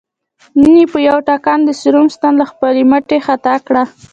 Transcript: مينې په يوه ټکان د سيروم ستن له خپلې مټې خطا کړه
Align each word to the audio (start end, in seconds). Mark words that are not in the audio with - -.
مينې 0.59 0.85
په 0.91 0.97
يوه 1.07 1.21
ټکان 1.27 1.59
د 1.63 1.69
سيروم 1.79 2.07
ستن 2.15 2.33
له 2.41 2.45
خپلې 2.51 2.81
مټې 2.91 3.17
خطا 3.27 3.55
کړه 3.67 3.83